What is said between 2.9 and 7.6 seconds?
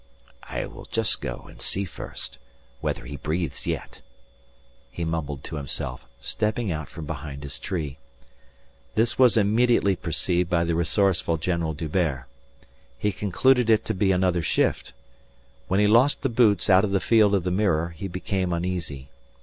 he breathes yet," he mumbled to himself, stepping out from behind his